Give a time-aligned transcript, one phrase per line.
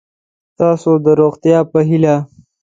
[0.53, 2.15] ستاسو د روغتیا په هیله